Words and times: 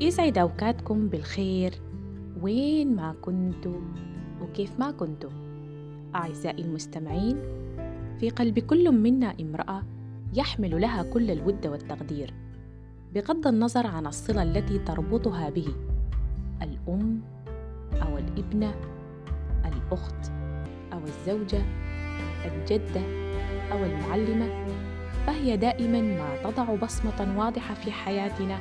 يسعد 0.00 0.38
أوقاتكم 0.38 1.08
بالخير 1.08 1.74
وين 2.42 2.96
ما 2.96 3.14
كنتوا 3.22 3.80
وكيف 4.42 4.78
ما 4.78 4.90
كنتوا 4.90 5.30
أعزائي 6.14 6.62
المستمعين 6.64 7.36
في 8.20 8.30
قلب 8.30 8.58
كل 8.58 8.92
منا 8.92 9.34
امرأة 9.40 9.82
يحمل 10.34 10.80
لها 10.80 11.02
كل 11.02 11.30
الود 11.30 11.66
والتقدير 11.66 12.34
بغض 13.14 13.46
النظر 13.46 13.86
عن 13.86 14.06
الصلة 14.06 14.42
التي 14.42 14.78
تربطها 14.78 15.50
به 15.50 15.68
الأم 16.62 17.20
أو 18.02 18.18
الابنة 18.18 18.74
الأخت 19.64 20.32
أو 20.92 20.98
الزوجة 21.04 21.62
الجدة 22.44 23.00
أو 23.72 23.84
المعلمة 23.84 24.66
فهي 25.26 25.56
دائما 25.56 26.00
ما 26.00 26.50
تضع 26.50 26.74
بصمة 26.74 27.38
واضحة 27.38 27.74
في 27.74 27.92
حياتنا 27.92 28.58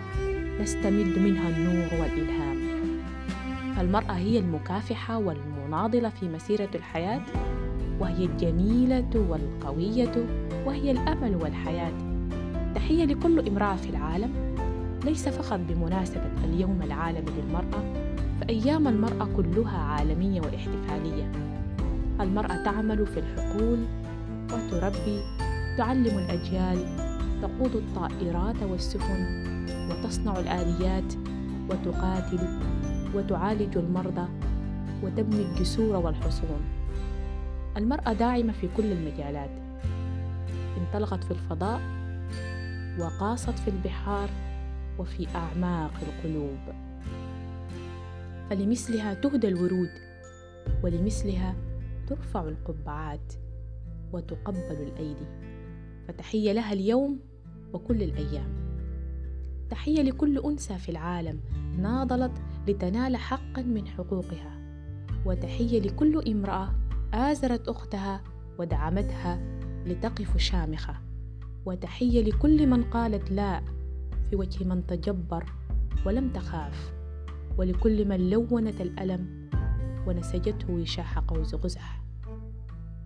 نستمد 0.62 1.20
منها 1.20 1.50
النور 1.50 2.02
والإلهام. 2.02 2.58
فالمرأة 3.76 4.12
هي 4.12 4.40
المكافحة 4.40 5.18
والمناضلة 5.18 6.10
في 6.10 6.30
مسيرة 6.30 6.70
الحياة 6.76 7.22
وهي 8.00 8.26
الجميلة 8.26 9.10
والقوية 9.30 10.26
وهي 10.66 10.92
الأمل 10.92 11.36
والحياة. 11.36 11.92
تحية 12.76 13.06
لكل 13.06 13.48
امرأة 13.48 13.76
في 13.76 13.90
العالم. 13.90 14.56
ليس 15.06 15.30
فقط 15.30 15.60
بمناسبة 15.70 16.32
اليوم 16.44 16.82
العالمي 16.84 17.32
للمرأة 17.38 17.84
فأيام 18.42 18.88
المرأة 18.88 19.28
كلها 19.38 19.78
عالمية 19.78 20.42
واحتفالية. 20.42 21.32
المرأة 22.22 22.64
تعمل 22.64 23.06
في 23.08 23.20
الحقول 23.20 23.80
وتربي 24.54 25.20
تعلم 25.78 26.18
الأجيال 26.18 26.78
تقود 27.42 27.76
الطائرات 27.76 28.64
والسفن 28.64 29.55
وتصنع 29.90 30.40
الآليات 30.40 31.14
وتقاتل 31.70 32.40
وتعالج 33.16 33.78
المرضى 33.78 34.28
وتبني 35.04 35.42
الجسور 35.42 35.96
والحصون. 35.96 36.62
المرأة 37.78 38.14
داعمة 38.14 38.54
في 38.54 38.70
كل 38.78 38.92
المجالات. 38.92 39.50
انطلقت 40.78 41.24
في 41.24 41.32
الفضاء 41.32 41.82
وقاصت 43.00 43.60
في 43.60 43.68
البحار 43.68 44.30
وفي 45.00 45.28
أعماق 45.36 45.92
القلوب. 46.02 46.58
فلمثلها 48.50 49.14
تهدى 49.14 49.48
الورود 49.48 49.92
ولمثلها 50.84 51.56
ترفع 52.08 52.42
القبعات 52.42 53.34
وتقبل 54.14 54.78
الأيدي. 54.82 55.28
فتحية 56.08 56.52
لها 56.52 56.74
اليوم 56.74 57.20
وكل 57.74 58.04
الأيام. 58.04 58.65
تحية 59.76 60.02
لكل 60.02 60.40
أنثى 60.40 60.78
في 60.78 60.90
العالم 60.90 61.40
ناضلت 61.78 62.32
لتنال 62.68 63.18
حقا 63.18 63.62
من 63.62 63.88
حقوقها. 63.88 64.60
وتحية 65.26 65.80
لكل 65.80 66.32
امرأة 66.32 66.76
آزرت 67.14 67.68
أختها 67.68 68.24
ودعمتها 68.60 69.40
لتقف 69.86 70.38
شامخة. 70.38 70.96
وتحية 71.66 72.24
لكل 72.24 72.68
من 72.68 72.84
قالت 72.84 73.32
لا 73.32 73.62
في 74.30 74.36
وجه 74.36 74.64
من 74.64 74.88
تجبر 74.88 75.46
ولم 76.06 76.30
تخاف. 76.30 76.94
ولكل 77.58 78.08
من 78.08 78.30
لونت 78.30 78.82
الألم 78.82 79.50
ونسجته 80.08 80.74
وشاح 80.74 81.20
قوس 81.20 81.56
قزح 81.56 82.02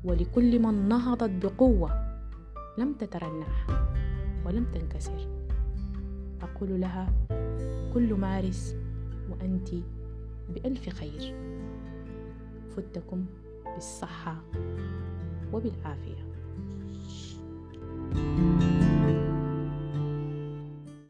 ولكل 0.03 0.59
من 0.59 0.89
نهضت 0.89 1.45
بقوة 1.45 2.19
لم 2.77 2.93
تترنح 2.93 3.67
ولم 4.45 4.65
تنكسر. 4.73 5.38
أقول 6.41 6.81
لها 6.81 7.13
كل 7.93 8.13
مارس 8.13 8.75
وأنت 9.29 9.69
بألف 10.49 10.89
خير. 10.89 11.35
فتكم 12.75 13.25
بالصحة 13.75 14.41
وبالعافية. 15.53 16.28